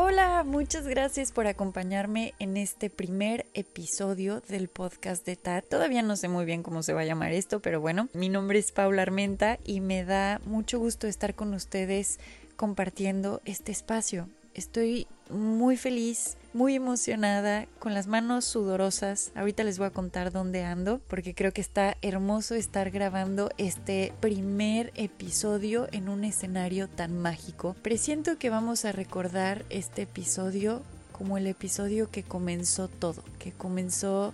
Hola, 0.00 0.44
muchas 0.44 0.86
gracias 0.86 1.32
por 1.32 1.48
acompañarme 1.48 2.32
en 2.38 2.56
este 2.56 2.88
primer 2.88 3.46
episodio 3.52 4.40
del 4.42 4.68
podcast 4.68 5.26
de 5.26 5.34
TAT. 5.34 5.68
Todavía 5.68 6.02
no 6.02 6.14
sé 6.14 6.28
muy 6.28 6.44
bien 6.44 6.62
cómo 6.62 6.84
se 6.84 6.92
va 6.92 7.00
a 7.00 7.04
llamar 7.04 7.32
esto, 7.32 7.58
pero 7.58 7.80
bueno, 7.80 8.08
mi 8.12 8.28
nombre 8.28 8.60
es 8.60 8.70
Paula 8.70 9.02
Armenta 9.02 9.58
y 9.64 9.80
me 9.80 10.04
da 10.04 10.40
mucho 10.44 10.78
gusto 10.78 11.08
estar 11.08 11.34
con 11.34 11.52
ustedes 11.52 12.20
compartiendo 12.54 13.42
este 13.44 13.72
espacio. 13.72 14.28
Estoy 14.54 15.08
muy 15.30 15.76
feliz, 15.76 16.37
muy 16.52 16.74
emocionada, 16.74 17.66
con 17.78 17.94
las 17.94 18.06
manos 18.06 18.44
sudorosas. 18.44 19.32
Ahorita 19.34 19.64
les 19.64 19.78
voy 19.78 19.88
a 19.88 19.92
contar 19.92 20.32
dónde 20.32 20.64
ando, 20.64 21.00
porque 21.08 21.34
creo 21.34 21.52
que 21.52 21.60
está 21.60 21.96
hermoso 22.02 22.54
estar 22.54 22.90
grabando 22.90 23.50
este 23.58 24.12
primer 24.20 24.92
episodio 24.94 25.88
en 25.92 26.08
un 26.08 26.24
escenario 26.24 26.88
tan 26.88 27.18
mágico. 27.18 27.76
Presiento 27.82 28.38
que 28.38 28.50
vamos 28.50 28.84
a 28.84 28.92
recordar 28.92 29.64
este 29.70 30.02
episodio 30.02 30.82
como 31.12 31.36
el 31.36 31.46
episodio 31.48 32.10
que 32.10 32.22
comenzó 32.22 32.88
todo, 32.88 33.24
que 33.38 33.52
comenzó 33.52 34.32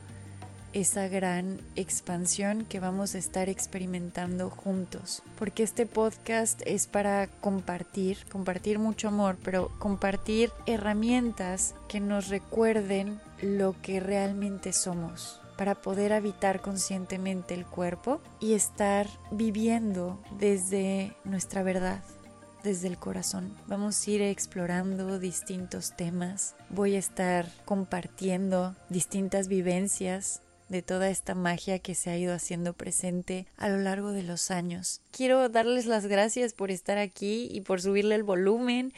esa 0.74 1.06
gran 1.08 1.60
expansión 1.76 2.66
que 2.68 2.80
vamos 2.80 3.14
a 3.14 3.18
estar 3.18 3.48
experimentando 3.48 4.50
juntos. 4.50 5.22
Porque 5.38 5.62
este 5.62 5.86
podcast 5.86 6.60
es 6.66 6.88
para 6.88 7.28
compartir, 7.28 8.18
compartir 8.30 8.78
mucho 8.78 9.08
amor, 9.08 9.38
pero 9.42 9.70
compartir 9.78 10.50
herramientas 10.66 11.74
que 11.88 12.00
nos 12.00 12.28
recuerden 12.28 13.20
lo 13.40 13.74
que 13.80 14.00
realmente 14.00 14.72
somos 14.72 15.40
para 15.56 15.76
poder 15.76 16.12
habitar 16.12 16.60
conscientemente 16.60 17.54
el 17.54 17.64
cuerpo 17.64 18.20
y 18.40 18.54
estar 18.54 19.06
viviendo 19.30 20.18
desde 20.38 21.16
nuestra 21.22 21.62
verdad, 21.62 22.02
desde 22.64 22.88
el 22.88 22.98
corazón. 22.98 23.52
Vamos 23.68 24.04
a 24.04 24.10
ir 24.10 24.22
explorando 24.22 25.20
distintos 25.20 25.94
temas. 25.96 26.56
Voy 26.70 26.96
a 26.96 26.98
estar 26.98 27.46
compartiendo 27.64 28.74
distintas 28.88 29.46
vivencias 29.46 30.40
de 30.68 30.82
toda 30.82 31.08
esta 31.08 31.34
magia 31.34 31.78
que 31.78 31.94
se 31.94 32.10
ha 32.10 32.16
ido 32.16 32.34
haciendo 32.34 32.72
presente 32.72 33.46
a 33.56 33.68
lo 33.68 33.78
largo 33.78 34.12
de 34.12 34.22
los 34.22 34.50
años. 34.50 35.00
Quiero 35.10 35.48
darles 35.48 35.86
las 35.86 36.06
gracias 36.06 36.52
por 36.52 36.70
estar 36.70 36.98
aquí 36.98 37.48
y 37.50 37.60
por 37.60 37.80
subirle 37.80 38.14
el 38.14 38.22
volumen, 38.22 38.92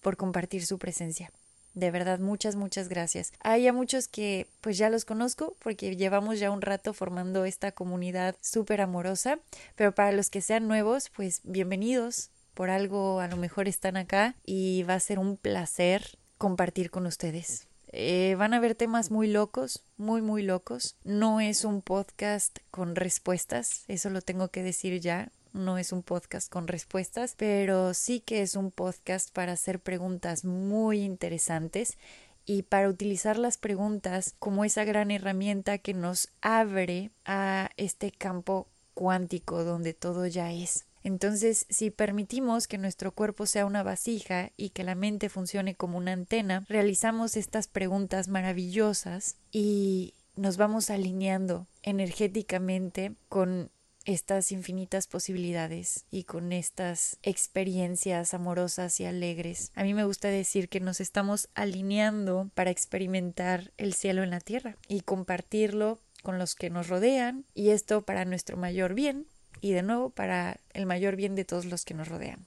por 0.00 0.16
compartir 0.16 0.66
su 0.66 0.78
presencia. 0.78 1.32
De 1.74 1.90
verdad, 1.90 2.20
muchas, 2.20 2.54
muchas 2.54 2.88
gracias. 2.88 3.32
Hay 3.40 3.66
a 3.66 3.72
muchos 3.72 4.06
que 4.06 4.46
pues 4.60 4.78
ya 4.78 4.90
los 4.90 5.04
conozco 5.04 5.56
porque 5.58 5.96
llevamos 5.96 6.38
ya 6.38 6.52
un 6.52 6.62
rato 6.62 6.94
formando 6.94 7.44
esta 7.44 7.72
comunidad 7.72 8.36
súper 8.40 8.80
amorosa, 8.80 9.40
pero 9.74 9.92
para 9.92 10.12
los 10.12 10.30
que 10.30 10.40
sean 10.40 10.68
nuevos, 10.68 11.10
pues 11.14 11.40
bienvenidos. 11.42 12.30
Por 12.54 12.70
algo 12.70 13.18
a 13.18 13.26
lo 13.26 13.36
mejor 13.36 13.66
están 13.66 13.96
acá 13.96 14.36
y 14.46 14.84
va 14.84 14.94
a 14.94 15.00
ser 15.00 15.18
un 15.18 15.36
placer 15.36 16.18
compartir 16.38 16.90
con 16.92 17.06
ustedes. 17.06 17.66
Eh, 17.96 18.34
van 18.36 18.54
a 18.54 18.56
haber 18.56 18.74
temas 18.74 19.12
muy 19.12 19.28
locos, 19.28 19.84
muy, 19.98 20.20
muy 20.20 20.42
locos. 20.42 20.96
No 21.04 21.40
es 21.40 21.64
un 21.64 21.80
podcast 21.80 22.58
con 22.72 22.96
respuestas, 22.96 23.84
eso 23.86 24.10
lo 24.10 24.20
tengo 24.20 24.48
que 24.48 24.64
decir 24.64 25.00
ya. 25.00 25.30
No 25.52 25.78
es 25.78 25.92
un 25.92 26.02
podcast 26.02 26.50
con 26.50 26.66
respuestas, 26.66 27.36
pero 27.36 27.94
sí 27.94 28.18
que 28.18 28.42
es 28.42 28.56
un 28.56 28.72
podcast 28.72 29.32
para 29.32 29.52
hacer 29.52 29.78
preguntas 29.78 30.44
muy 30.44 31.02
interesantes 31.02 31.96
y 32.44 32.62
para 32.62 32.88
utilizar 32.88 33.38
las 33.38 33.58
preguntas 33.58 34.34
como 34.40 34.64
esa 34.64 34.82
gran 34.82 35.12
herramienta 35.12 35.78
que 35.78 35.94
nos 35.94 36.30
abre 36.40 37.12
a 37.24 37.70
este 37.76 38.10
campo 38.10 38.66
cuántico 38.94 39.62
donde 39.62 39.94
todo 39.94 40.26
ya 40.26 40.52
es. 40.52 40.84
Entonces, 41.04 41.66
si 41.68 41.90
permitimos 41.90 42.66
que 42.66 42.78
nuestro 42.78 43.12
cuerpo 43.12 43.44
sea 43.44 43.66
una 43.66 43.82
vasija 43.82 44.50
y 44.56 44.70
que 44.70 44.84
la 44.84 44.94
mente 44.94 45.28
funcione 45.28 45.74
como 45.74 45.98
una 45.98 46.12
antena, 46.12 46.64
realizamos 46.68 47.36
estas 47.36 47.68
preguntas 47.68 48.28
maravillosas 48.28 49.36
y 49.52 50.14
nos 50.34 50.56
vamos 50.56 50.88
alineando 50.88 51.66
energéticamente 51.82 53.12
con 53.28 53.70
estas 54.06 54.52
infinitas 54.52 55.06
posibilidades 55.06 56.04
y 56.10 56.24
con 56.24 56.52
estas 56.52 57.18
experiencias 57.22 58.34
amorosas 58.34 58.98
y 59.00 59.04
alegres. 59.04 59.72
A 59.74 59.82
mí 59.82 59.94
me 59.94 60.04
gusta 60.04 60.28
decir 60.28 60.68
que 60.68 60.80
nos 60.80 61.00
estamos 61.00 61.48
alineando 61.54 62.50
para 62.54 62.70
experimentar 62.70 63.72
el 63.76 63.94
cielo 63.94 64.22
en 64.22 64.30
la 64.30 64.40
tierra 64.40 64.76
y 64.88 65.00
compartirlo 65.00 66.00
con 66.22 66.38
los 66.38 66.54
que 66.54 66.70
nos 66.70 66.88
rodean 66.88 67.44
y 67.54 67.70
esto 67.70 68.02
para 68.02 68.24
nuestro 68.24 68.56
mayor 68.56 68.94
bien 68.94 69.26
y 69.64 69.72
de 69.72 69.82
nuevo 69.82 70.10
para 70.10 70.58
el 70.74 70.84
mayor 70.84 71.16
bien 71.16 71.34
de 71.34 71.46
todos 71.46 71.64
los 71.64 71.86
que 71.86 71.94
nos 71.94 72.08
rodean. 72.08 72.44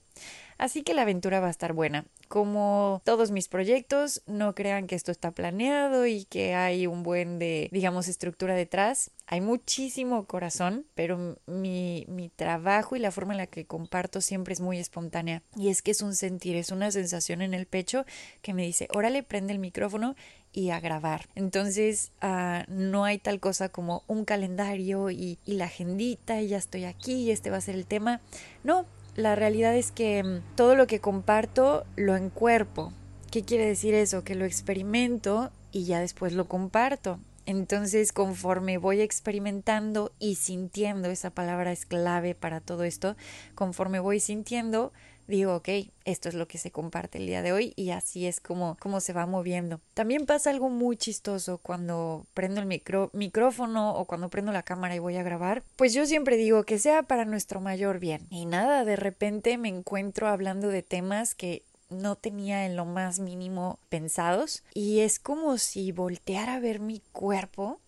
Así 0.56 0.84
que 0.84 0.94
la 0.94 1.02
aventura 1.02 1.40
va 1.40 1.48
a 1.48 1.50
estar 1.50 1.72
buena. 1.72 2.04
Como 2.28 3.02
todos 3.04 3.32
mis 3.32 3.48
proyectos, 3.48 4.22
no 4.26 4.54
crean 4.54 4.86
que 4.86 4.94
esto 4.94 5.10
está 5.10 5.32
planeado 5.32 6.06
y 6.06 6.26
que 6.26 6.54
hay 6.54 6.86
un 6.86 7.02
buen 7.02 7.40
de, 7.40 7.68
digamos, 7.72 8.06
estructura 8.06 8.54
detrás. 8.54 9.10
Hay 9.26 9.40
muchísimo 9.40 10.26
corazón, 10.26 10.84
pero 10.94 11.36
mi, 11.46 12.04
mi 12.08 12.28
trabajo 12.28 12.94
y 12.94 13.00
la 13.00 13.10
forma 13.10 13.34
en 13.34 13.38
la 13.38 13.46
que 13.48 13.66
comparto 13.66 14.20
siempre 14.20 14.52
es 14.52 14.60
muy 14.60 14.78
espontánea. 14.78 15.42
Y 15.56 15.70
es 15.70 15.82
que 15.82 15.90
es 15.90 16.02
un 16.02 16.14
sentir, 16.14 16.54
es 16.54 16.70
una 16.70 16.92
sensación 16.92 17.42
en 17.42 17.52
el 17.52 17.66
pecho 17.66 18.04
que 18.42 18.54
me 18.54 18.64
dice, 18.64 18.86
órale, 18.94 19.24
prende 19.24 19.52
el 19.52 19.58
micrófono 19.58 20.14
y 20.58 20.70
a 20.70 20.80
grabar. 20.80 21.28
Entonces 21.36 22.10
uh, 22.20 22.68
no 22.68 23.04
hay 23.04 23.18
tal 23.18 23.38
cosa 23.38 23.68
como 23.68 24.02
un 24.08 24.24
calendario 24.24 25.08
y, 25.08 25.38
y 25.46 25.54
la 25.54 25.66
agendita 25.66 26.42
y 26.42 26.48
ya 26.48 26.56
estoy 26.56 26.84
aquí 26.84 27.22
y 27.22 27.30
este 27.30 27.50
va 27.50 27.58
a 27.58 27.60
ser 27.60 27.76
el 27.76 27.86
tema. 27.86 28.20
No, 28.64 28.84
la 29.14 29.36
realidad 29.36 29.76
es 29.76 29.92
que 29.92 30.24
mm, 30.24 30.56
todo 30.56 30.74
lo 30.74 30.88
que 30.88 30.98
comparto 30.98 31.84
lo 31.94 32.16
encuerpo. 32.16 32.92
¿Qué 33.30 33.44
quiere 33.44 33.66
decir 33.66 33.94
eso? 33.94 34.24
Que 34.24 34.34
lo 34.34 34.44
experimento 34.44 35.52
y 35.70 35.84
ya 35.84 36.00
después 36.00 36.32
lo 36.32 36.48
comparto. 36.48 37.20
Entonces, 37.46 38.12
conforme 38.12 38.78
voy 38.78 39.00
experimentando 39.00 40.10
y 40.18 40.34
sintiendo, 40.34 41.08
esa 41.08 41.30
palabra 41.30 41.70
es 41.70 41.86
clave 41.86 42.34
para 42.34 42.60
todo 42.60 42.82
esto, 42.82 43.16
conforme 43.54 44.00
voy 44.00 44.18
sintiendo, 44.18 44.92
digo, 45.28 45.54
ok, 45.56 45.68
esto 46.04 46.28
es 46.28 46.34
lo 46.34 46.48
que 46.48 46.58
se 46.58 46.72
comparte 46.72 47.18
el 47.18 47.26
día 47.26 47.42
de 47.42 47.52
hoy 47.52 47.72
y 47.76 47.90
así 47.90 48.26
es 48.26 48.40
como, 48.40 48.76
como 48.80 49.00
se 49.00 49.12
va 49.12 49.26
moviendo. 49.26 49.80
También 49.94 50.26
pasa 50.26 50.50
algo 50.50 50.70
muy 50.70 50.96
chistoso 50.96 51.58
cuando 51.58 52.26
prendo 52.34 52.60
el 52.60 52.66
micrófono 53.12 53.94
o 53.94 54.06
cuando 54.06 54.30
prendo 54.30 54.50
la 54.50 54.62
cámara 54.62 54.96
y 54.96 54.98
voy 54.98 55.16
a 55.16 55.22
grabar. 55.22 55.62
Pues 55.76 55.94
yo 55.94 56.06
siempre 56.06 56.36
digo 56.36 56.64
que 56.64 56.78
sea 56.78 57.02
para 57.02 57.24
nuestro 57.24 57.60
mayor 57.60 58.00
bien. 58.00 58.26
Y 58.30 58.46
nada, 58.46 58.84
de 58.84 58.96
repente 58.96 59.58
me 59.58 59.68
encuentro 59.68 60.28
hablando 60.28 60.68
de 60.68 60.82
temas 60.82 61.34
que 61.34 61.62
no 61.90 62.16
tenía 62.16 62.66
en 62.66 62.76
lo 62.76 62.84
más 62.84 63.18
mínimo 63.18 63.78
pensados 63.88 64.62
y 64.74 65.00
es 65.00 65.18
como 65.18 65.56
si 65.58 65.92
volteara 65.92 66.56
a 66.56 66.60
ver 66.60 66.80
mi 66.80 67.00
cuerpo 67.12 67.80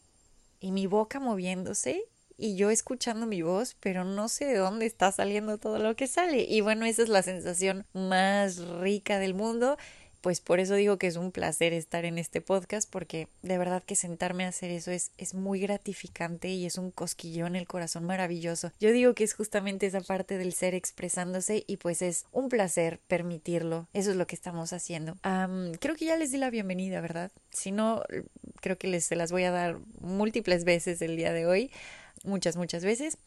y 0.58 0.72
mi 0.72 0.86
boca 0.86 1.20
moviéndose 1.20 2.04
y 2.40 2.56
yo 2.56 2.70
escuchando 2.70 3.26
mi 3.26 3.42
voz, 3.42 3.76
pero 3.80 4.04
no 4.04 4.28
sé 4.28 4.46
de 4.46 4.56
dónde 4.56 4.86
está 4.86 5.12
saliendo 5.12 5.58
todo 5.58 5.78
lo 5.78 5.94
que 5.94 6.06
sale. 6.06 6.46
Y 6.48 6.62
bueno, 6.62 6.86
esa 6.86 7.02
es 7.02 7.08
la 7.08 7.22
sensación 7.22 7.84
más 7.92 8.58
rica 8.58 9.18
del 9.18 9.34
mundo. 9.34 9.76
Pues 10.20 10.40
por 10.40 10.60
eso 10.60 10.74
digo 10.74 10.98
que 10.98 11.06
es 11.06 11.16
un 11.16 11.32
placer 11.32 11.72
estar 11.72 12.04
en 12.04 12.18
este 12.18 12.42
podcast, 12.42 12.90
porque 12.90 13.28
de 13.42 13.56
verdad 13.56 13.82
que 13.82 13.96
sentarme 13.96 14.44
a 14.44 14.48
hacer 14.48 14.70
eso 14.70 14.90
es, 14.90 15.12
es 15.16 15.32
muy 15.32 15.60
gratificante 15.60 16.48
y 16.48 16.66
es 16.66 16.76
un 16.76 16.90
cosquillón 16.90 17.56
el 17.56 17.66
corazón 17.66 18.04
maravilloso. 18.04 18.70
Yo 18.80 18.92
digo 18.92 19.14
que 19.14 19.24
es 19.24 19.32
justamente 19.32 19.86
esa 19.86 20.02
parte 20.02 20.36
del 20.36 20.52
ser 20.52 20.74
expresándose 20.74 21.64
y 21.66 21.78
pues 21.78 22.02
es 22.02 22.26
un 22.32 22.50
placer 22.50 23.00
permitirlo. 23.08 23.88
Eso 23.94 24.10
es 24.10 24.16
lo 24.16 24.26
que 24.26 24.34
estamos 24.34 24.74
haciendo. 24.74 25.16
creo 25.80 25.96
que 25.96 26.04
ya 26.04 26.16
les 26.16 26.32
di 26.32 26.38
la 26.38 26.50
bienvenida, 26.50 27.00
¿verdad? 27.00 27.30
Si 27.50 27.72
no, 27.72 28.02
creo 28.60 28.76
que 28.76 28.88
les 28.88 29.06
se 29.06 29.16
las 29.16 29.32
voy 29.32 29.44
a 29.44 29.50
dar 29.50 29.78
múltiples 30.00 30.64
veces 30.64 31.00
el 31.00 31.16
día 31.16 31.32
de 31.32 31.46
hoy 31.46 31.70
muchas, 32.24 32.56
muchas 32.56 32.84
veces. 32.84 33.18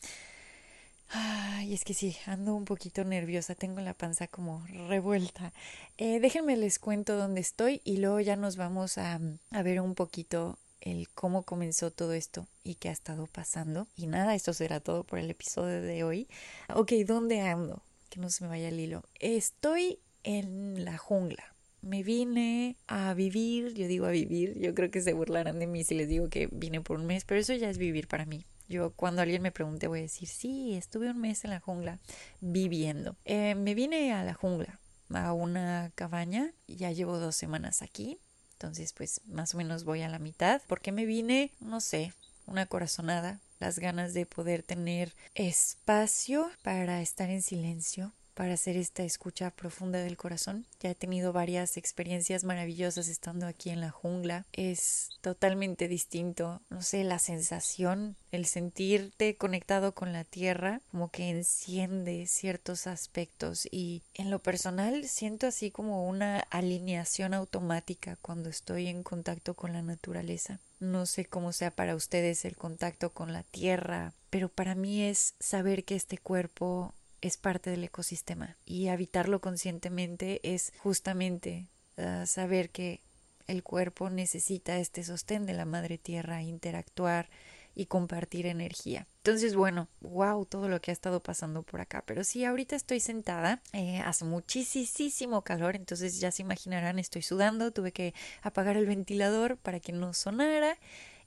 Ay, 1.10 1.74
es 1.74 1.84
que 1.84 1.94
sí, 1.94 2.16
ando 2.26 2.56
un 2.56 2.66
poquito 2.66 3.04
nerviosa, 3.04 3.56
tengo 3.56 3.82
la 3.82 3.94
panza 3.94 4.28
como 4.28 4.66
revuelta. 4.90 5.54
Eh, 5.98 6.20
déjenme 6.20 6.58
les 6.58 6.80
cuento 6.80 7.18
dónde 7.18 7.42
estoy 7.42 7.82
y 7.84 7.98
luego 7.98 8.20
ya 8.20 8.36
nos 8.36 8.58
vamos 8.58 8.98
a, 8.98 9.20
a 9.52 9.64
ver 9.64 9.80
un 9.80 9.94
poquito 9.94 10.58
el 10.82 11.10
cómo 11.10 11.44
comenzó 11.44 11.92
todo 11.92 12.14
esto 12.14 12.48
y 12.64 12.76
qué 12.76 12.90
ha 12.90 12.94
estado 12.94 13.28
pasando. 13.28 13.88
Y 13.96 14.08
nada, 14.08 14.34
esto 14.34 14.54
será 14.54 14.80
todo 14.80 15.04
por 15.04 15.20
el 15.20 15.30
episodio 15.30 15.82
de 15.82 16.04
hoy. 16.04 16.28
Ok, 16.74 16.94
¿dónde 17.06 17.42
ando? 17.42 17.84
que 18.14 18.20
no 18.20 18.30
se 18.30 18.44
me 18.44 18.50
vaya 18.52 18.68
el 18.68 18.80
hilo. 18.80 19.04
Estoy 19.20 19.98
en 20.24 20.86
la 20.86 21.00
jungla. 21.00 21.56
Me 21.82 22.04
vine 22.04 22.76
a 22.86 23.16
vivir, 23.16 23.74
yo 23.74 23.88
digo 23.88 24.06
a 24.06 24.12
vivir, 24.12 24.56
yo 24.60 24.76
creo 24.76 24.92
que 24.92 25.02
se 25.02 25.14
burlarán 25.14 25.58
de 25.58 25.66
mí 25.66 25.84
si 25.84 25.96
les 25.96 26.08
digo 26.08 26.30
que 26.30 26.48
vine 26.52 26.80
por 26.80 27.00
un 27.00 27.08
mes, 27.08 27.26
pero 27.26 27.42
eso 27.42 27.56
ya 27.56 27.72
es 27.72 27.80
vivir 27.80 28.08
para 28.08 28.28
mí. 28.28 28.46
Yo 28.68 28.92
cuando 28.92 29.22
alguien 29.22 29.42
me 29.42 29.52
pregunte 29.52 29.88
voy 29.88 30.00
a 30.00 30.04
decir, 30.04 30.28
sí, 30.28 30.76
estuve 30.76 31.10
un 31.10 31.20
mes 31.20 31.44
en 31.44 31.52
la 31.52 31.60
jungla 31.60 32.00
viviendo. 32.42 33.16
Eh, 33.26 33.56
me 33.56 33.74
vine 33.74 34.14
a 34.14 34.24
la 34.24 34.34
jungla, 34.34 34.80
a 35.10 35.34
una 35.34 35.92
cabaña, 35.96 36.52
ya 36.68 36.92
llevo 36.92 37.20
dos 37.20 37.36
semanas 37.36 37.82
aquí, 37.82 38.20
entonces 38.54 38.94
pues 38.94 39.22
más 39.26 39.54
o 39.54 39.58
menos 39.58 39.84
voy 39.84 40.02
a 40.02 40.10
la 40.10 40.20
mitad. 40.20 40.62
¿Por 40.68 40.82
qué 40.82 40.92
me 40.92 41.06
vine? 41.06 41.52
No 41.60 41.82
sé, 41.82 42.14
una 42.46 42.66
corazonada, 42.66 43.40
las 43.60 43.80
ganas 43.80 44.14
de 44.14 44.26
poder 44.26 44.64
tener 44.64 45.14
espacio 45.36 46.50
para 46.62 47.02
estar 47.02 47.30
en 47.30 47.42
silencio, 47.42 48.14
para 48.34 48.54
hacer 48.54 48.78
esta 48.78 49.04
escucha 49.04 49.52
profunda 49.52 50.00
del 50.00 50.18
corazón. 50.18 50.66
Ya 50.80 50.92
he 50.92 50.96
tenido 50.96 51.34
varias 51.34 51.78
experiencias 51.78 52.44
maravillosas 52.44 53.08
estando 53.08 53.48
aquí 53.48 53.70
en 53.70 53.82
la 53.82 53.92
jungla. 53.92 54.46
Es 54.54 55.10
totalmente 55.22 55.88
distinto, 55.88 56.62
no 56.70 56.82
sé, 56.82 57.04
la 57.04 57.20
sensación, 57.20 58.16
el 58.32 58.46
sentirte 58.46 59.36
conectado 59.36 59.94
con 59.94 60.14
la 60.14 60.24
tierra, 60.24 60.82
como 60.92 61.10
que 61.12 61.30
enciende 61.30 62.26
ciertos 62.28 62.88
aspectos 62.88 63.68
y 63.72 64.02
en 64.14 64.30
lo 64.30 64.40
personal 64.40 65.08
siento 65.08 65.48
así 65.48 65.72
como 65.72 66.08
una 66.08 66.40
alineación 66.50 67.34
automática 67.34 68.18
cuando 68.22 68.50
estoy 68.50 68.88
en 68.88 69.04
contacto 69.04 69.54
con 69.54 69.74
la 69.74 69.82
naturaleza. 69.82 70.60
No 70.80 71.06
sé 71.06 71.26
cómo 71.26 71.54
sea 71.54 71.72
para 71.72 71.96
ustedes 71.96 72.44
el 72.44 72.58
contacto 72.58 73.12
con 73.12 73.32
la 73.32 73.44
tierra, 73.44 74.14
pero 74.30 74.50
para 74.50 74.76
mí 74.76 75.04
es 75.04 75.36
saber 75.40 75.86
que 75.86 75.96
este 75.96 76.18
cuerpo 76.18 76.94
es 77.24 77.38
parte 77.38 77.70
del 77.70 77.86
ecosistema 77.86 78.58
y 78.66 78.90
habitarlo 78.90 79.40
conscientemente 79.40 80.42
es 80.44 80.74
justamente 80.80 81.68
ah, 81.98 82.26
saber 82.28 82.70
que 82.70 83.00
el 83.48 83.64
cuerpo 83.64 84.10
necesita 84.10 84.78
este 84.78 85.06
sostén 85.06 85.46
de 85.46 85.54
la 85.54 85.64
madre 85.64 85.98
tierra, 85.98 86.44
interactuar 86.44 87.30
y 87.76 87.86
compartir 87.86 88.46
energía. 88.46 89.08
Entonces, 89.18 89.56
bueno, 89.56 89.88
wow, 90.02 90.46
todo 90.46 90.68
lo 90.68 90.82
que 90.82 90.92
ha 90.92 90.94
estado 90.94 91.22
pasando 91.22 91.64
por 91.64 91.80
acá. 91.80 92.04
Pero 92.06 92.26
sí, 92.26 92.44
ahorita 92.44 92.76
estoy 92.76 93.00
sentada, 93.00 93.62
eh, 93.72 94.00
hace 94.00 94.26
muchísimo 94.26 95.44
calor, 95.44 95.78
entonces 95.78 96.20
ya 96.20 96.30
se 96.30 96.42
imaginarán, 96.42 97.00
estoy 97.00 97.22
sudando, 97.22 97.72
tuve 97.72 97.94
que 97.94 98.14
apagar 98.42 98.76
el 98.76 98.86
ventilador 98.86 99.58
para 99.58 99.80
que 99.80 99.94
no 99.94 100.14
sonara. 100.14 100.78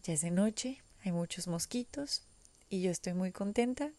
Ya 0.04 0.12
es 0.12 0.20
de 0.20 0.30
noche, 0.30 0.82
hay 1.04 1.12
muchos 1.12 1.48
mosquitos 1.48 2.22
y 2.68 2.82
yo 2.82 2.90
estoy 2.90 3.14
muy 3.14 3.32
contenta 3.32 3.90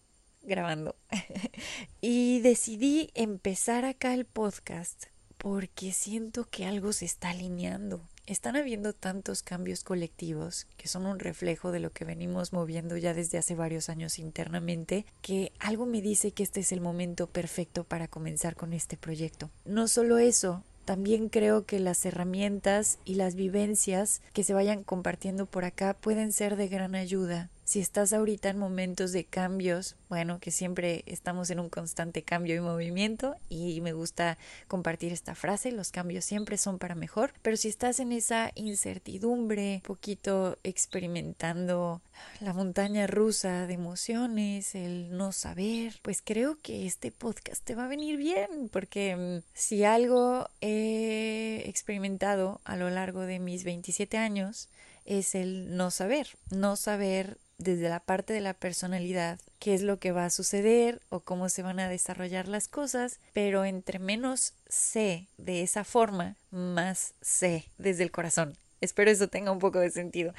grabando. 0.48 0.96
y 2.02 2.40
decidí 2.40 3.12
empezar 3.14 3.86
acá 3.86 4.14
el 4.14 4.26
podcast 4.26 5.06
porque 5.38 5.94
siento 5.94 6.46
que 6.50 6.66
algo 6.66 6.94
se 6.94 7.06
está 7.06 7.30
alineando. 7.30 8.02
Están 8.26 8.58
habiendo 8.58 8.92
tantos 8.92 9.42
cambios 9.42 9.84
colectivos 9.84 10.68
que 10.76 10.90
son 10.90 11.06
un 11.06 11.20
reflejo 11.20 11.72
de 11.72 11.80
lo 11.80 11.92
que 11.92 12.04
venimos 12.04 12.52
moviendo 12.52 12.98
ya 12.98 13.14
desde 13.14 13.38
hace 13.38 13.56
varios 13.56 13.88
años 13.88 14.20
internamente, 14.20 15.06
que 15.22 15.54
algo 15.60 15.86
me 15.86 16.02
dice 16.02 16.32
que 16.32 16.44
este 16.44 16.60
es 16.62 16.72
el 16.72 16.82
momento 16.82 17.28
perfecto 17.28 17.84
para 17.84 18.08
comenzar 18.08 18.56
con 18.56 18.74
este 18.74 18.98
proyecto. 18.98 19.50
No 19.64 19.88
solo 19.88 20.18
eso, 20.18 20.64
también 20.84 21.30
creo 21.30 21.66
que 21.66 21.80
las 21.80 22.06
herramientas 22.06 23.00
y 23.06 23.16
las 23.16 23.36
vivencias 23.36 24.22
que 24.34 24.44
se 24.44 24.54
vayan 24.54 24.84
compartiendo 24.84 25.46
por 25.46 25.64
acá 25.64 25.94
pueden 25.94 26.34
ser 26.34 26.58
de 26.58 26.68
gran 26.68 26.96
ayuda 26.96 27.50
si 27.68 27.81
estás 27.81 28.14
ahorita 28.14 28.48
en 28.48 28.58
momentos 28.58 29.12
de 29.12 29.25
cambios, 29.25 29.98
bueno, 30.08 30.40
que 30.40 30.52
siempre 30.52 31.04
estamos 31.06 31.50
en 31.50 31.60
un 31.60 31.68
constante 31.68 32.22
cambio 32.22 32.56
y 32.56 32.62
movimiento 32.62 33.36
y 33.50 33.81
me 33.81 33.92
gusta 33.92 34.38
compartir 34.69 35.12
esta 35.12 35.36
frase, 35.36 35.74
los 35.74 35.92
cambios 35.92 36.24
siempre 36.24 36.58
son 36.58 36.80
para 36.80 36.96
mejor, 36.96 37.34
pero 37.42 37.58
si 37.58 37.68
estás 37.68 38.00
en 38.00 38.14
esa 38.14 38.52
incertidumbre, 38.56 39.81
poquito 39.84 40.58
experimentando 40.64 42.00
la 42.40 42.54
montaña 42.54 43.06
rusa 43.06 43.68
de 43.68 43.74
emociones, 43.74 44.74
el 44.74 45.18
no 45.18 45.34
saber, 45.34 46.00
pues 46.04 46.22
creo 46.24 46.58
que 46.62 46.86
este 46.86 47.12
podcast 47.12 47.62
te 47.66 47.75
va 47.75 47.84
a 47.84 47.90
venir 47.90 48.16
bien, 48.16 48.69
porque 48.72 49.14
mm, 49.18 49.44
si 49.54 49.84
algo 49.84 50.50
he 50.62 51.64
experimentado 51.66 52.62
a 52.64 52.78
lo 52.78 52.90
largo 52.90 53.24
de 53.24 53.40
mis 53.40 53.66
27 53.66 54.16
años, 54.18 54.69
es 55.04 55.36
el 55.36 55.75
no 55.75 55.92
saber, 55.92 56.30
no 56.50 56.78
saber 56.78 57.38
desde 57.57 57.89
la 57.89 58.00
parte 58.00 58.33
de 58.33 58.42
la 58.42 58.54
personalidad 58.54 59.39
qué 59.59 59.74
es 59.74 59.81
lo 59.81 60.00
que 60.00 60.12
va 60.12 60.25
a 60.25 60.30
suceder 60.30 61.01
o 61.09 61.21
cómo 61.21 61.50
se 61.50 61.63
van 61.63 61.80
a 61.80 61.89
desarrollar 61.89 62.48
las 62.48 62.68
cosas, 62.68 63.19
pero 63.33 63.65
entre 63.65 64.00
menos 64.00 64.54
sé 64.68 65.27
de 65.38 65.63
esa 65.63 65.83
forma, 65.83 66.36
más 66.51 67.13
sé 67.21 67.65
desde 67.77 68.04
el 68.04 68.12
corazón. 68.12 68.56
Espero 68.80 69.09
eso 69.09 69.27
tenga 69.27 69.51
un 69.51 69.59
poco 69.59 69.80
de 69.80 69.89
sentido. 69.89 70.33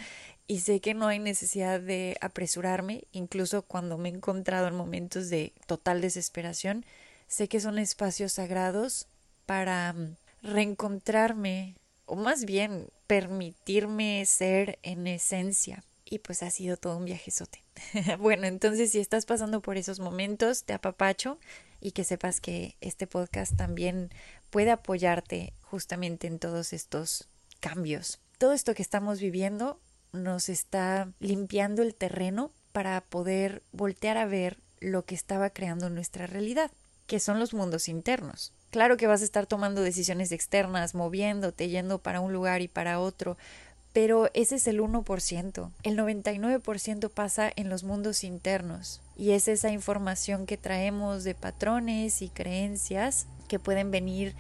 Y 0.47 0.61
sé 0.61 0.81
que 0.81 0.95
no 0.95 1.09
hay 1.09 1.19
necesidad 1.19 1.81
de 1.81 2.17
apresurarme, 2.21 3.05
incluso 3.13 3.63
cuando 3.63 3.99
me 3.99 4.09
he 4.09 4.13
encontrado 4.13 4.69
en 4.69 4.77
momentos 4.77 5.29
de 5.29 5.53
total 5.67 6.01
desesperación, 6.01 6.87
sé 7.27 7.49
que 7.49 7.61
son 7.61 7.79
espacios 7.79 8.33
sagrados 8.33 9.09
para 9.45 9.93
mm, 9.93 10.17
reencontrarme, 10.43 11.75
o 12.07 12.17
más 12.17 12.45
bien 12.45 12.87
permitirme 13.07 14.25
ser 14.25 14.79
en 14.83 15.07
esencia 15.07 15.83
y 16.11 16.19
pues 16.21 16.43
ha 16.43 16.51
sido 16.51 16.77
todo 16.77 16.97
un 16.97 17.05
viajezote. 17.05 17.63
bueno, 18.19 18.47
entonces 18.47 18.93
si 18.93 19.01
estás 19.01 19.27
pasando 19.27 19.61
por 19.61 19.77
esos 19.77 20.01
momentos, 20.01 20.65
te 20.65 20.73
apapacho 20.73 21.39
y 21.81 21.93
que 21.93 22.05
sepas 22.05 22.41
que 22.41 22.77
este 22.81 23.07
podcast 23.07 23.57
también 23.57 24.11
puede 24.51 24.71
apoyarte 24.71 25.53
justamente 25.63 26.27
en 26.27 26.39
todos 26.39 26.73
estos 26.73 27.29
cambios. 27.61 28.21
Todo 28.39 28.53
esto 28.53 28.75
que 28.75 28.83
estamos 28.83 29.21
viviendo 29.21 29.81
nos 30.13 30.49
está 30.49 31.13
limpiando 31.21 31.83
el 31.83 31.95
terreno 31.95 32.51
para 32.73 33.01
poder 33.03 33.63
voltear 33.73 34.17
a 34.17 34.27
ver 34.27 34.59
lo 34.81 35.05
que 35.05 35.15
estaba 35.15 35.51
creando 35.51 35.91
nuestra 35.91 36.27
realidad, 36.27 36.71
que 37.07 37.21
son 37.21 37.39
los 37.39 37.53
mundos 37.53 37.89
internos. 37.89 38.53
Claro 38.71 38.97
que 38.97 39.07
vas 39.07 39.23
a 39.23 39.25
estar 39.25 39.47
tomando 39.47 39.81
decisiones 39.81 40.31
externas, 40.31 40.95
moviéndote, 40.95 41.69
yendo 41.69 41.99
para 41.99 42.21
un 42.21 42.33
lugar 42.33 42.61
y 42.61 42.69
para 42.69 43.01
otro, 43.01 43.39
pero 43.93 44.31
ese 44.35 44.57
es 44.57 44.67
el 44.67 44.81
1%. 44.81 45.71
El 45.83 45.97
99% 45.99 47.11
pasa 47.11 47.51
en 47.55 47.69
los 47.69 47.85
mundos 47.85 48.25
internos 48.25 49.01
y 49.17 49.33
es 49.33 49.49
esa 49.49 49.71
información 49.71 50.47
que 50.47 50.57
traemos 50.57 51.25
de 51.25 51.35
patrones 51.35 52.23
y 52.23 52.29
creencias 52.29 53.27
que 53.49 53.59
pueden 53.59 53.91
venir 53.91 54.35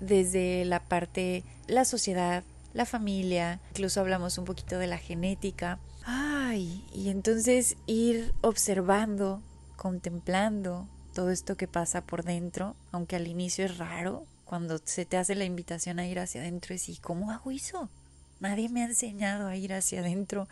desde 0.00 0.64
la 0.64 0.80
parte, 0.80 1.44
la 1.66 1.84
sociedad, 1.84 2.44
la 2.72 2.86
familia, 2.86 3.60
incluso 3.70 4.00
hablamos 4.00 4.38
un 4.38 4.44
poquito 4.44 4.78
de 4.78 4.88
la 4.88 4.98
genética. 4.98 5.78
Ay, 6.04 6.84
y 6.92 7.08
entonces 7.08 7.76
ir 7.86 8.34
observando, 8.40 9.40
contemplando 9.76 10.88
todo 11.14 11.30
esto 11.30 11.56
que 11.56 11.68
pasa 11.68 12.02
por 12.02 12.24
dentro, 12.24 12.74
aunque 12.90 13.16
al 13.16 13.28
inicio 13.28 13.64
es 13.64 13.78
raro, 13.78 14.26
cuando 14.44 14.78
se 14.84 15.06
te 15.06 15.16
hace 15.16 15.34
la 15.34 15.44
invitación 15.44 15.98
a 15.98 16.06
ir 16.06 16.18
hacia 16.18 16.40
adentro, 16.40 16.74
es 16.74 16.88
¿y 16.88 16.96
cómo 16.96 17.30
hago 17.30 17.50
eso? 17.50 17.88
Nadie 18.44 18.68
me 18.68 18.82
ha 18.82 18.86
enseñado 18.86 19.48
a 19.48 19.56
ir 19.56 19.72
hacia 19.72 20.00
adentro 20.00 20.48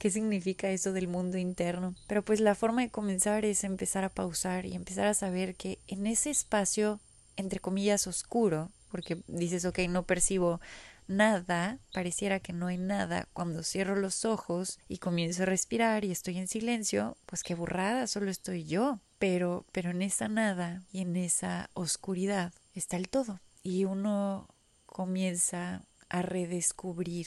qué 0.00 0.10
significa 0.10 0.68
eso 0.68 0.92
del 0.92 1.06
mundo 1.06 1.38
interno. 1.38 1.94
Pero 2.08 2.24
pues 2.24 2.40
la 2.40 2.56
forma 2.56 2.82
de 2.82 2.90
comenzar 2.90 3.44
es 3.44 3.62
empezar 3.62 4.02
a 4.02 4.08
pausar 4.08 4.66
y 4.66 4.74
empezar 4.74 5.06
a 5.06 5.14
saber 5.14 5.54
que 5.54 5.78
en 5.86 6.08
ese 6.08 6.30
espacio, 6.30 6.98
entre 7.36 7.60
comillas, 7.60 8.08
oscuro, 8.08 8.72
porque 8.90 9.18
dices, 9.28 9.64
ok, 9.64 9.78
no 9.88 10.02
percibo 10.02 10.60
nada, 11.06 11.78
pareciera 11.92 12.40
que 12.40 12.52
no 12.52 12.66
hay 12.66 12.78
nada. 12.78 13.28
Cuando 13.32 13.62
cierro 13.62 13.94
los 13.94 14.24
ojos 14.24 14.80
y 14.88 14.98
comienzo 14.98 15.44
a 15.44 15.46
respirar 15.46 16.04
y 16.04 16.10
estoy 16.10 16.38
en 16.38 16.48
silencio, 16.48 17.16
pues 17.26 17.44
qué 17.44 17.54
burrada, 17.54 18.08
solo 18.08 18.28
estoy 18.28 18.64
yo. 18.64 18.98
Pero, 19.20 19.64
pero 19.70 19.92
en 19.92 20.02
esa 20.02 20.26
nada 20.26 20.82
y 20.90 21.02
en 21.02 21.14
esa 21.14 21.70
oscuridad 21.74 22.52
está 22.74 22.96
el 22.96 23.08
todo. 23.08 23.38
Y 23.62 23.84
uno 23.84 24.48
comienza 24.84 25.84
a 26.08 26.22
redescubrir 26.22 27.26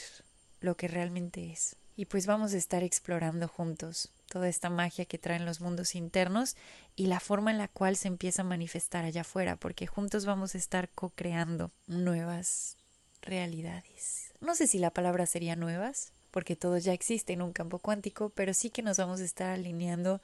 lo 0.60 0.76
que 0.76 0.88
realmente 0.88 1.50
es. 1.50 1.76
Y 1.96 2.06
pues 2.06 2.26
vamos 2.26 2.54
a 2.54 2.56
estar 2.56 2.82
explorando 2.82 3.46
juntos 3.48 4.10
toda 4.30 4.48
esta 4.48 4.70
magia 4.70 5.04
que 5.04 5.18
traen 5.18 5.44
los 5.44 5.60
mundos 5.60 5.94
internos 5.94 6.56
y 6.96 7.06
la 7.06 7.20
forma 7.20 7.50
en 7.50 7.58
la 7.58 7.68
cual 7.68 7.96
se 7.96 8.08
empieza 8.08 8.42
a 8.42 8.46
manifestar 8.46 9.04
allá 9.04 9.22
afuera, 9.22 9.56
porque 9.56 9.86
juntos 9.86 10.24
vamos 10.24 10.54
a 10.54 10.58
estar 10.58 10.88
co-creando 10.88 11.72
nuevas 11.86 12.76
realidades. 13.20 14.32
No 14.40 14.54
sé 14.54 14.66
si 14.66 14.78
la 14.78 14.92
palabra 14.92 15.26
sería 15.26 15.56
nuevas, 15.56 16.12
porque 16.30 16.56
todo 16.56 16.78
ya 16.78 16.92
existe 16.92 17.32
en 17.32 17.42
un 17.42 17.52
campo 17.52 17.78
cuántico, 17.80 18.30
pero 18.30 18.54
sí 18.54 18.70
que 18.70 18.82
nos 18.82 18.96
vamos 18.96 19.20
a 19.20 19.24
estar 19.24 19.50
alineando 19.50 20.22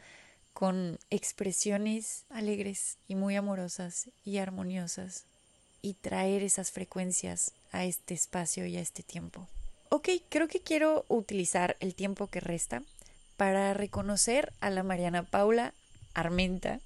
con 0.53 0.99
expresiones 1.11 2.25
alegres 2.31 2.97
y 3.09 3.17
muy 3.17 3.37
amorosas 3.37 4.09
y 4.25 4.39
armoniosas 4.39 5.27
y 5.87 5.95
traer 5.95 6.43
esas 6.43 6.73
frecuencias 6.73 7.53
a 7.71 7.85
este 7.85 8.13
espacio 8.13 8.67
y 8.67 8.77
a 8.77 8.81
este 8.81 9.05
tiempo. 9.05 9.47
Ok, 9.89 10.09
creo 10.29 10.49
que 10.49 10.59
quiero 10.59 11.05
utilizar 11.07 11.77
el 11.79 11.95
tiempo 11.95 12.27
que 12.27 12.41
resta 12.41 12.83
para 13.37 13.73
reconocer 13.73 14.53
a 14.59 14.71
la 14.71 14.83
Mariana 14.83 15.23
Paula 15.23 15.75
Armenta, 16.13 16.81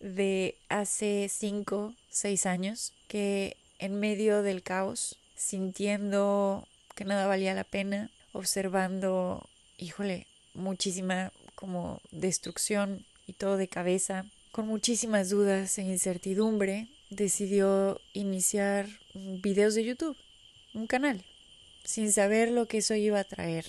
de 0.00 0.54
hace 0.68 1.30
cinco, 1.32 1.94
seis 2.10 2.44
años, 2.44 2.92
que 3.08 3.56
en 3.78 3.98
medio 4.00 4.42
del 4.42 4.62
caos, 4.62 5.16
sintiendo 5.34 6.68
que 6.94 7.06
nada 7.06 7.26
valía 7.26 7.54
la 7.54 7.64
pena, 7.64 8.10
observando, 8.34 9.48
híjole, 9.78 10.26
muchísima 10.52 11.32
como 11.54 12.02
destrucción 12.10 13.06
y 13.26 13.32
todo 13.32 13.56
de 13.56 13.68
cabeza, 13.68 14.26
con 14.52 14.66
muchísimas 14.66 15.30
dudas 15.30 15.78
e 15.78 15.82
incertidumbre, 15.82 16.88
decidió 17.10 18.00
iniciar 18.12 18.88
videos 19.14 19.74
de 19.74 19.84
YouTube, 19.84 20.16
un 20.74 20.86
canal, 20.86 21.24
sin 21.84 22.12
saber 22.12 22.50
lo 22.50 22.66
que 22.66 22.78
eso 22.78 22.94
iba 22.94 23.20
a 23.20 23.24
traer, 23.24 23.66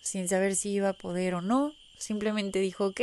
sin 0.00 0.28
saber 0.28 0.56
si 0.56 0.70
iba 0.70 0.90
a 0.90 0.94
poder 0.94 1.34
o 1.34 1.40
no, 1.40 1.74
simplemente 1.98 2.60
dijo, 2.60 2.86
ok, 2.86 3.00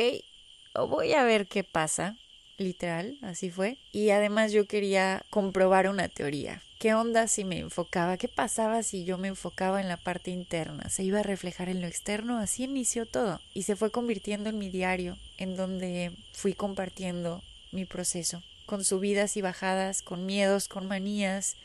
voy 0.88 1.14
a 1.14 1.24
ver 1.24 1.48
qué 1.48 1.64
pasa, 1.64 2.18
literal, 2.58 3.18
así 3.22 3.50
fue, 3.50 3.78
y 3.92 4.10
además 4.10 4.52
yo 4.52 4.68
quería 4.68 5.24
comprobar 5.30 5.88
una 5.88 6.10
teoría. 6.10 6.62
¿Qué 6.80 6.94
onda 6.94 7.28
si 7.28 7.46
me 7.46 7.60
enfocaba? 7.60 8.18
¿Qué 8.18 8.28
pasaba 8.28 8.84
si 8.84 9.06
yo 9.06 9.18
me 9.18 9.30
enfocaba 9.30 9.82
en 9.82 9.88
la 9.88 9.98
parte 9.98 10.32
interna? 10.32 10.90
¿Se 10.90 11.04
iba 11.04 11.20
a 11.20 11.24
reflejar 11.24 11.70
en 11.70 11.82
lo 11.82 11.88
externo? 11.88 12.38
Así 12.38 12.66
inició 12.66 13.06
todo. 13.06 13.40
Y 13.54 13.64
se 13.64 13.76
fue 13.76 13.92
convirtiendo 13.92 14.50
en 14.50 14.60
mi 14.60 14.70
diario, 14.70 15.18
en 15.38 15.56
donde 15.56 16.12
fui 16.34 16.54
compartiendo 16.54 17.42
mi 17.72 17.86
proceso, 17.86 18.44
con 18.66 18.84
subidas 18.84 19.38
y 19.38 19.42
bajadas, 19.42 20.02
con 20.02 20.26
miedos, 20.26 20.68
con 20.68 20.88
manías, 20.88 21.56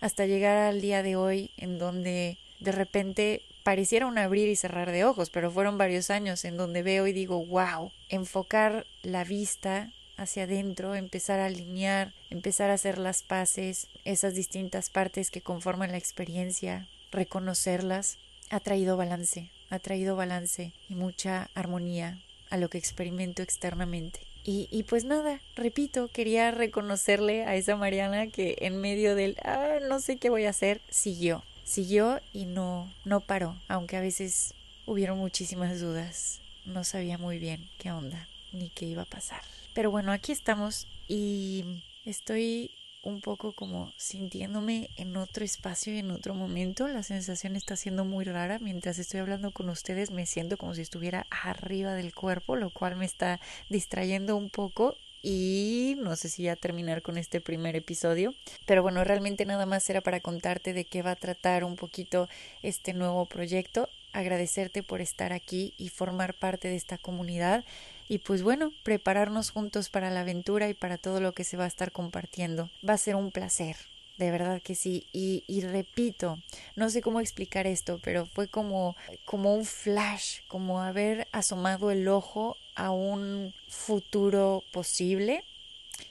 hasta 0.00 0.26
llegar 0.26 0.56
al 0.56 0.80
día 0.80 1.02
de 1.02 1.16
hoy 1.16 1.50
en 1.56 1.78
donde 1.78 2.38
de 2.60 2.72
repente 2.72 3.42
pareciera 3.62 4.06
un 4.06 4.18
abrir 4.18 4.48
y 4.48 4.56
cerrar 4.56 4.92
de 4.92 5.04
ojos, 5.04 5.30
pero 5.30 5.50
fueron 5.50 5.78
varios 5.78 6.10
años 6.10 6.44
en 6.44 6.56
donde 6.56 6.82
veo 6.82 7.06
y 7.06 7.12
digo, 7.12 7.44
wow, 7.44 7.90
enfocar 8.08 8.86
la 9.02 9.24
vista 9.24 9.90
hacia 10.16 10.44
adentro, 10.44 10.94
empezar 10.94 11.40
a 11.40 11.46
alinear, 11.46 12.12
empezar 12.30 12.70
a 12.70 12.74
hacer 12.74 12.98
las 12.98 13.22
paces, 13.22 13.88
esas 14.04 14.34
distintas 14.34 14.90
partes 14.90 15.30
que 15.30 15.40
conforman 15.40 15.90
la 15.90 15.98
experiencia, 15.98 16.88
reconocerlas, 17.10 18.18
ha 18.50 18.60
traído 18.60 18.96
balance, 18.96 19.50
ha 19.70 19.78
traído 19.78 20.14
balance 20.14 20.72
y 20.88 20.94
mucha 20.94 21.50
armonía 21.54 22.22
a 22.50 22.58
lo 22.58 22.68
que 22.68 22.78
experimento 22.78 23.42
externamente. 23.42 24.20
Y, 24.46 24.82
pues 24.82 25.06
nada, 25.06 25.40
repito, 25.56 26.08
quería 26.08 26.50
reconocerle 26.50 27.44
a 27.44 27.56
esa 27.56 27.76
Mariana 27.76 28.26
que 28.26 28.56
en 28.60 28.78
medio 28.78 29.14
del 29.14 29.38
ah, 29.42 29.78
no 29.88 30.00
sé 30.00 30.18
qué 30.18 30.28
voy 30.28 30.44
a 30.44 30.50
hacer, 30.50 30.82
siguió, 30.90 31.42
siguió 31.64 32.20
y 32.34 32.44
no, 32.44 32.92
no 33.06 33.20
paró, 33.20 33.56
aunque 33.68 33.96
a 33.96 34.02
veces 34.02 34.52
hubieron 34.84 35.16
muchísimas 35.16 35.80
dudas, 35.80 36.40
no 36.66 36.84
sabía 36.84 37.16
muy 37.16 37.38
bien 37.38 37.70
qué 37.78 37.90
onda 37.90 38.28
ni 38.52 38.68
qué 38.68 38.84
iba 38.84 39.02
a 39.02 39.06
pasar. 39.06 39.40
Pero 39.72 39.90
bueno, 39.90 40.12
aquí 40.12 40.32
estamos 40.32 40.86
y 41.08 41.82
estoy 42.04 42.70
un 43.04 43.20
poco 43.20 43.52
como 43.52 43.92
sintiéndome 43.96 44.90
en 44.96 45.16
otro 45.16 45.44
espacio 45.44 45.94
y 45.94 45.98
en 45.98 46.10
otro 46.10 46.34
momento. 46.34 46.88
La 46.88 47.02
sensación 47.02 47.54
está 47.54 47.76
siendo 47.76 48.04
muy 48.04 48.24
rara. 48.24 48.58
Mientras 48.58 48.98
estoy 48.98 49.20
hablando 49.20 49.52
con 49.52 49.68
ustedes 49.68 50.10
me 50.10 50.26
siento 50.26 50.56
como 50.56 50.74
si 50.74 50.82
estuviera 50.82 51.26
arriba 51.30 51.94
del 51.94 52.14
cuerpo, 52.14 52.56
lo 52.56 52.70
cual 52.70 52.96
me 52.96 53.04
está 53.04 53.40
distrayendo 53.68 54.36
un 54.36 54.50
poco. 54.50 54.96
Y 55.22 55.96
no 56.00 56.16
sé 56.16 56.28
si 56.28 56.42
ya 56.42 56.56
terminar 56.56 57.00
con 57.00 57.16
este 57.16 57.40
primer 57.40 57.76
episodio. 57.76 58.34
Pero 58.66 58.82
bueno, 58.82 59.04
realmente 59.04 59.46
nada 59.46 59.64
más 59.64 59.88
era 59.88 60.00
para 60.02 60.20
contarte 60.20 60.72
de 60.74 60.84
qué 60.84 61.00
va 61.02 61.12
a 61.12 61.16
tratar 61.16 61.64
un 61.64 61.76
poquito 61.76 62.28
este 62.62 62.92
nuevo 62.92 63.24
proyecto. 63.26 63.88
Agradecerte 64.12 64.82
por 64.82 65.00
estar 65.00 65.32
aquí 65.32 65.74
y 65.78 65.88
formar 65.88 66.34
parte 66.34 66.68
de 66.68 66.76
esta 66.76 66.98
comunidad 66.98 67.64
y 68.08 68.18
pues 68.18 68.42
bueno, 68.42 68.72
prepararnos 68.82 69.50
juntos 69.50 69.88
para 69.88 70.10
la 70.10 70.20
aventura 70.20 70.68
y 70.68 70.74
para 70.74 70.98
todo 70.98 71.20
lo 71.20 71.32
que 71.32 71.44
se 71.44 71.56
va 71.56 71.64
a 71.64 71.68
estar 71.68 71.92
compartiendo. 71.92 72.70
Va 72.86 72.94
a 72.94 72.98
ser 72.98 73.16
un 73.16 73.30
placer, 73.30 73.76
de 74.18 74.30
verdad 74.30 74.60
que 74.62 74.74
sí. 74.74 75.06
Y, 75.12 75.60
repito, 75.62 76.38
no 76.76 76.90
sé 76.90 77.00
cómo 77.00 77.20
explicar 77.20 77.66
esto, 77.66 78.00
pero 78.02 78.26
fue 78.26 78.48
como, 78.48 78.96
como 79.24 79.54
un 79.54 79.64
flash, 79.64 80.40
como 80.48 80.82
haber 80.82 81.28
asomado 81.32 81.90
el 81.90 82.06
ojo 82.08 82.56
a 82.74 82.90
un 82.90 83.54
futuro 83.68 84.62
posible, 84.72 85.44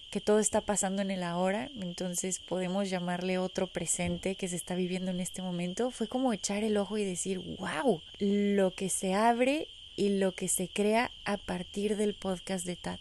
que 0.10 0.22
todo 0.22 0.38
está 0.38 0.62
pasando 0.62 1.02
en 1.02 1.10
el 1.10 1.24
ahora, 1.24 1.72
entonces 1.82 2.38
podemos 2.38 2.88
llamarle 2.88 3.40
otro 3.40 3.66
presente 3.66 4.36
que 4.36 4.48
se 4.48 4.56
está 4.56 4.76
viviendo 4.76 5.10
en 5.10 5.20
este 5.20 5.42
momento. 5.42 5.90
Fue 5.90 6.08
como 6.08 6.34
echar 6.34 6.64
el 6.64 6.78
ojo 6.78 7.00
y 7.00 7.04
decir, 7.04 7.40
wow, 7.58 8.00
lo 8.20 8.72
que 8.72 8.90
se 8.90 9.16
abre 9.16 9.70
y 9.96 10.18
lo 10.18 10.34
que 10.34 10.48
se 10.48 10.68
crea 10.68 11.12
a 11.26 11.38
partir 11.38 11.98
del 11.98 12.16
podcast 12.16 12.66
de 12.66 12.76
TAT. 12.76 13.00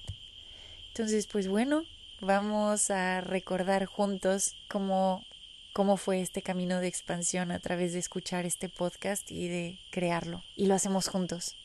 Entonces, 0.89 1.27
pues 1.27 1.49
bueno, 1.49 1.85
vamos 2.21 2.91
a 2.91 3.21
recordar 3.21 3.87
juntos 3.87 4.55
cómo, 4.69 5.25
cómo 5.73 5.97
fue 5.97 6.21
este 6.21 6.43
camino 6.43 6.81
de 6.81 6.89
expansión 6.89 7.51
a 7.51 7.59
través 7.59 7.93
de 7.93 7.99
escuchar 7.99 8.45
este 8.45 8.69
podcast 8.69 9.31
y 9.31 9.49
de 9.49 9.79
crearlo. 9.91 10.43
Y 10.55 10.67
lo 10.67 10.75
hacemos 10.75 11.09
juntos. 11.09 11.57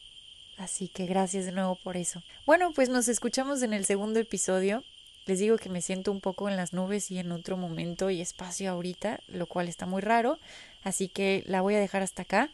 Así 0.57 0.87
que 0.87 1.05
gracias 1.05 1.45
de 1.45 1.51
nuevo 1.51 1.75
por 1.75 1.97
eso. 1.97 2.23
Bueno, 2.45 2.71
pues 2.73 2.89
nos 2.89 3.07
escuchamos 3.07 3.61
en 3.61 3.73
el 3.73 3.85
segundo 3.85 4.19
episodio. 4.19 4.83
Les 5.25 5.39
digo 5.39 5.57
que 5.57 5.69
me 5.69 5.81
siento 5.81 6.11
un 6.11 6.21
poco 6.21 6.49
en 6.49 6.55
las 6.55 6.73
nubes 6.73 7.11
y 7.11 7.19
en 7.19 7.31
otro 7.33 7.57
momento 7.57 8.09
y 8.09 8.21
espacio 8.21 8.71
ahorita, 8.71 9.19
lo 9.27 9.45
cual 9.45 9.67
está 9.67 9.85
muy 9.85 10.01
raro. 10.01 10.39
Así 10.83 11.09
que 11.09 11.43
la 11.45 11.61
voy 11.61 11.75
a 11.75 11.79
dejar 11.79 12.01
hasta 12.01 12.21
acá. 12.21 12.49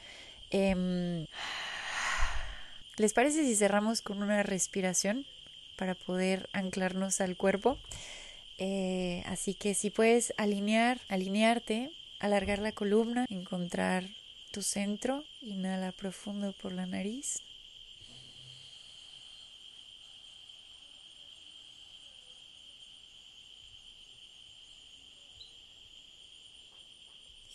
Eh, 0.50 1.28
¿Les 2.98 3.14
parece 3.14 3.44
si 3.44 3.56
cerramos 3.56 4.02
con 4.02 4.22
una 4.22 4.44
respiración 4.44 5.26
para 5.78 5.96
poder 5.96 6.48
anclarnos 6.54 7.22
al 7.22 7.36
cuerpo? 7.36 7.80
Eh, 8.60 9.24
así 9.26 9.56
que 9.56 9.74
si 9.74 9.90
puedes 9.90 10.34
alinear, 10.38 11.02
alinearte, 11.10 11.92
alargar 12.20 12.60
la 12.60 12.72
columna, 12.72 13.26
encontrar 13.30 14.06
tu 14.52 14.62
centro, 14.62 15.24
inhala 15.42 15.92
profundo 15.92 16.54
por 16.54 16.72
la 16.72 16.86
nariz. 16.86 17.42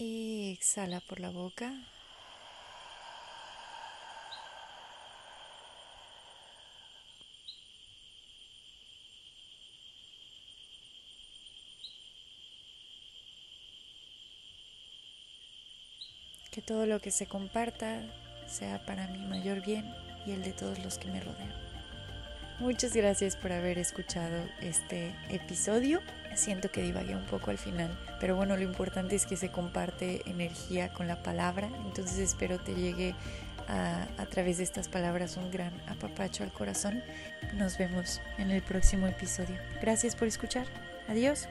Y 0.01 0.53
exhala 0.53 1.01
por 1.01 1.21
la 1.21 1.31
boca. 1.31 1.75
Todo 16.69 16.85
lo 16.85 17.01
que 17.01 17.11
se 17.11 17.27
comparta 17.27 18.03
sea 18.47 18.85
para 18.85 19.09
mi 19.09 19.27
mayor 19.27 19.65
bien 19.65 19.91
y 20.27 20.33
el 20.33 20.43
de 20.43 20.53
todos 20.53 20.79
los 20.85 20.99
que 20.99 21.11
me 21.11 21.19
rodean. 21.19 21.51
Muchas 22.61 22.95
gracias 22.95 23.37
por 23.37 23.53
haber 23.53 23.79
escuchado 23.79 24.37
este 24.61 25.15
episodio. 25.31 26.01
Siento 26.35 26.71
que 26.71 26.83
divagué 26.83 27.17
un 27.17 27.25
poco 27.25 27.51
al 27.51 27.57
final, 27.57 27.99
pero 28.21 28.37
bueno, 28.37 28.55
lo 28.55 28.63
importante 28.63 29.17
es 29.17 29.25
que 29.25 29.39
se 29.39 29.51
comparte 29.51 30.21
energía 30.27 30.93
con 30.93 31.09
la 31.09 31.23
palabra, 31.23 31.71
entonces 31.87 32.19
espero 32.19 32.59
te 32.59 32.75
llegue 32.75 33.15
a, 33.67 34.07
a 34.19 34.27
través 34.27 34.59
de 34.59 34.65
estas 34.65 34.89
palabras 34.89 35.39
un 35.39 35.51
gran 35.51 35.73
apapacho 35.89 36.45
al 36.45 36.53
corazón. 36.53 37.03
Nos 37.55 37.79
vemos 37.79 38.21
en 38.37 38.51
el 38.51 38.61
próximo 38.61 39.07
episodio. 39.07 39.57
Gracias 39.81 40.15
por 40.15 40.29
escuchar. 40.29 40.67
Adiós. 41.09 41.49